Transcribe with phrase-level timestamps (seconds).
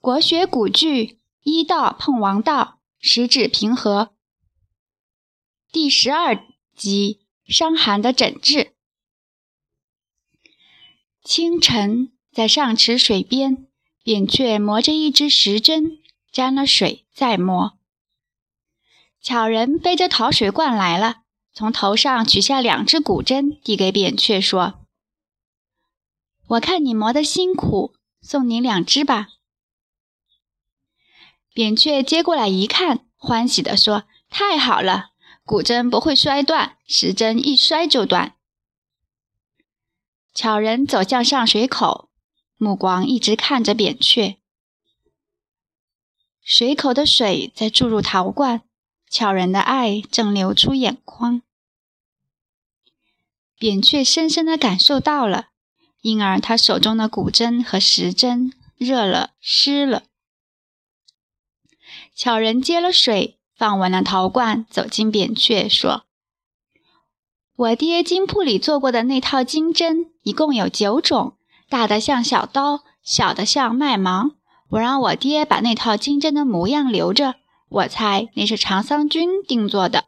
[0.00, 4.14] 国学古句，医道碰王道，十指平和。
[5.72, 6.40] 第十二
[6.76, 8.76] 集：伤寒的诊治。
[11.24, 13.66] 清晨，在上池水边，
[14.04, 15.98] 扁鹊磨着一支石针，
[16.30, 17.76] 沾了水再磨。
[19.20, 21.22] 巧人背着陶水罐来了，
[21.52, 24.86] 从头上取下两只骨针，递给扁鹊说
[26.46, 29.30] ：“我看你磨得辛苦，送你两只吧。”
[31.58, 35.10] 扁鹊接过来一看，欢喜地说：“太好了，
[35.42, 38.36] 古针不会摔断，石针一摔就断。”
[40.32, 42.10] 巧人走向上水口，
[42.58, 44.38] 目光一直看着扁鹊。
[46.44, 48.62] 水口的水在注入陶罐，
[49.10, 51.42] 巧人的爱正流出眼眶。
[53.58, 55.48] 扁鹊深深的感受到了，
[56.02, 60.04] 因而他手中的古针和石针热了，湿了。
[62.18, 66.02] 巧人接了水，放完了陶罐，走进扁鹊，说
[67.54, 74.32] ：“我爹金铺里做过的那套金针，一共有九种，大的像小刀，小的像麦芒。
[74.70, 77.36] 我让我爹把那套金针的模样留着，
[77.68, 80.06] 我猜那是长桑君定做的。”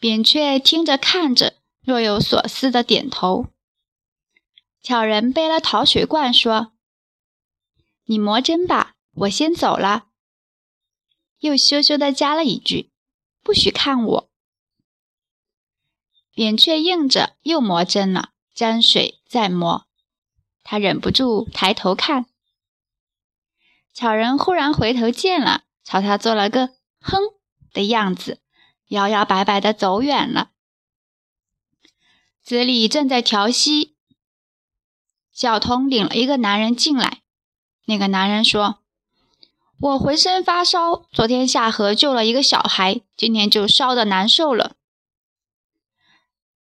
[0.00, 1.54] 扁鹊听着看着，
[1.84, 3.46] 若有所思的点头。
[4.82, 6.72] 巧人背了陶水罐，说
[8.06, 10.06] ：“你磨针吧。”我先走了，
[11.40, 12.92] 又羞羞的加了一句
[13.42, 14.30] ：“不许看我。”
[16.32, 19.88] 扁鹊应着，又磨针了，沾水再磨。
[20.62, 22.26] 他忍不住抬头看，
[23.92, 27.20] 巧人忽然回头见了，朝他做了个“哼”
[27.72, 28.40] 的样子，
[28.88, 30.52] 摇摇摆摆的走远了。
[32.42, 33.96] 子李正在调息，
[35.32, 37.22] 小童领了一个男人进来，
[37.86, 38.84] 那个男人说。
[39.80, 44.72] 我浑身发烧，昨天下河救了一个小孩，今天就烧得难受了。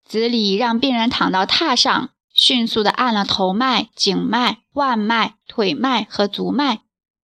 [0.03, 6.81] 子李让病人躺到榻上，迅速地按了头脉、颈脉、腕脉、腿脉和足脉，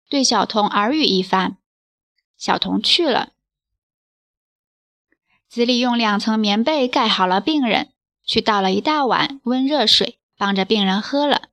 [0.09, 1.57] 对小童耳语一番。
[2.35, 3.33] 小童去了。
[5.47, 7.93] 子李用两层棉被盖好了病人，
[8.25, 11.49] 去倒了一大碗温热水，帮着病人喝了。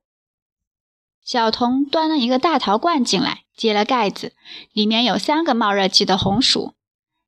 [1.23, 3.42] 小童端了一个大陶罐进来。
[3.55, 4.33] 揭了盖子，
[4.71, 6.73] 里面有三个冒热气的红薯。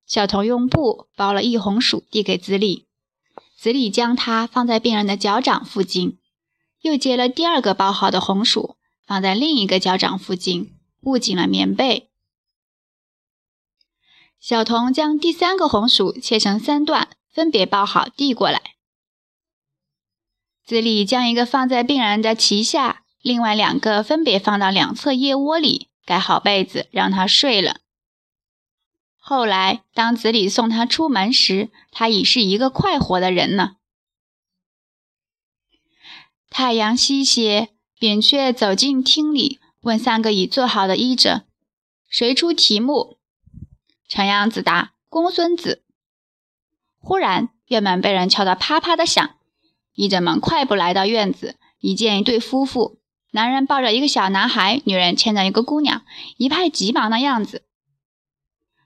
[0.05, 2.85] 小童用布包了一红薯，递给子李。
[3.57, 6.19] 子李将它放在病人的脚掌附近，
[6.81, 8.75] 又接了第二个包好的红薯，
[9.07, 12.09] 放在另一个脚掌附近，捂紧了棉被。
[14.39, 18.61] 小童将第三个红薯切成三段，分别包好，递过来。
[20.63, 25.89] 子李将一个放在病人的脐下，另外两个分别放到两侧腋窝里。
[26.05, 27.81] 盖好被子，让他睡了。
[29.17, 33.77] 后来，当子李送他出门时，他已是一个快活的人了。
[36.49, 41.41] 太阳西斜，扁鹊走进厅里，问三个已做好的医者
[42.07, 43.17] ：“谁出题目？”
[44.07, 45.83] 程阳子答：“公孙子。”
[47.01, 49.35] 忽然，院门被人敲得啪啪的响，
[49.95, 52.99] 医者们快步来到院子，一见一对夫妇。
[53.35, 56.05] 男人抱着一个小男孩，女人牵着一个姑娘，
[56.37, 57.65] 一派急忙的样子。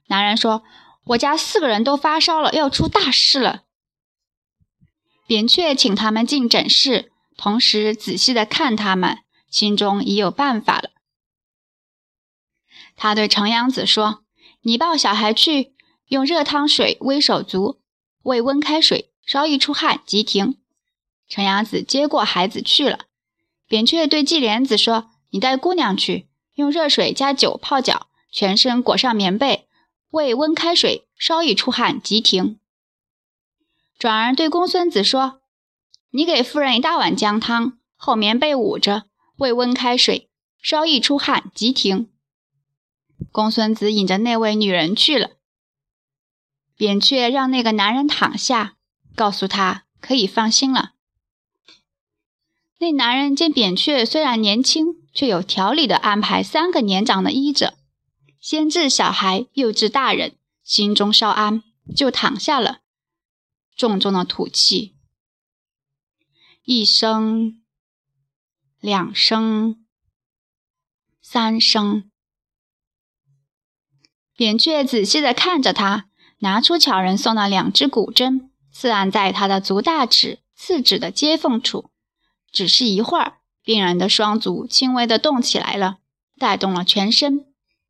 [0.08, 0.64] 男人说
[1.06, 3.66] ：“我家四个人都发烧了，要出大事了。”
[5.28, 9.20] 扁鹊请他们进诊室，同时仔细的看他们，
[9.52, 10.90] 心中已有办法了。
[12.96, 14.24] 他对程阳子说
[14.64, 15.76] ：“你抱小孩去，
[16.08, 17.80] 用热汤水煨手足，
[18.24, 20.58] 喂温开水，稍一出汗即停。”
[21.30, 23.02] 程阳子接过孩子去了。
[23.70, 29.68] 扁鹊对季莲子说：“你带姑娘去，用热水加酒泡脚，全身裹上棉被，
[30.10, 32.60] 喂温开水，稍一出汗即停。”
[34.00, 35.42] 转而对公孙子说
[36.10, 39.04] ：“你给夫人一大碗姜汤，厚棉被捂着，
[39.38, 42.10] 喂温开水，稍一出汗即停。”
[43.32, 45.34] 公孙子引着那位女人去了。
[46.76, 48.78] 扁鹊让那个男人躺下，
[49.16, 50.94] 告诉他可以放心了。
[52.82, 57.78] 那男人见扁鹊虽然年轻，却有条理地安排三个年长的医者，
[58.40, 61.62] 先治小孩，又治大人，心中稍安，
[61.94, 62.80] 就躺下了，
[63.76, 64.96] 重重的吐气，
[66.64, 67.62] 一声，
[68.80, 69.86] 两声，
[71.22, 72.10] 三声。
[74.38, 81.92] 扁鹊仔细地看着他，拿出巧人送的两支骨针，刺按在他的足大趾、次指的接缝处。
[82.52, 85.98] 只是一会儿，病人的双足轻微的动起来了，
[86.38, 87.46] 带动了全身，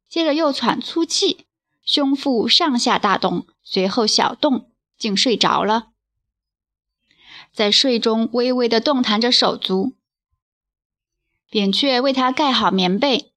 [0.07, 1.45] 接着又喘粗气，
[1.83, 5.87] 胸腹上下大动，随后小动，竟睡着了。
[7.53, 9.93] 在睡中微微的动弹着手足，
[11.49, 13.31] 扁鹊为他盖好棉被。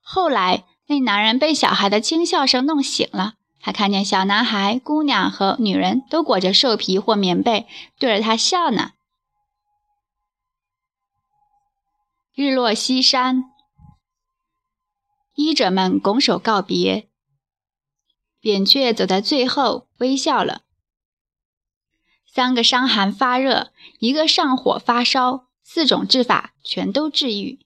[0.00, 7.66] 后来，那男人被小孩的轻笑声弄醒了，他看见小男孩、姑娘和女人都裹着兽皮或棉被，
[7.98, 8.92] 对着他笑呢。
[12.38, 13.44] 日落西山，
[15.36, 17.08] 医者们拱手告别，
[18.40, 20.64] 扁鹊走在最后，微笑了。
[22.26, 27.65] 三个伤寒发热，一个上火发烧，四种治法全都治愈。